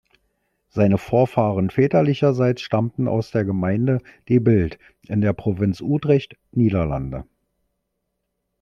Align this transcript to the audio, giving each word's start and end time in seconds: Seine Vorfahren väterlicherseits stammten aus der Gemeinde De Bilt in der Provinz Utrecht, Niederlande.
Seine 0.69 0.97
Vorfahren 0.97 1.69
väterlicherseits 1.69 2.63
stammten 2.63 3.07
aus 3.07 3.29
der 3.29 3.45
Gemeinde 3.45 3.99
De 4.27 4.39
Bilt 4.39 4.79
in 5.03 5.21
der 5.21 5.33
Provinz 5.33 5.79
Utrecht, 5.79 6.35
Niederlande. 6.49 7.27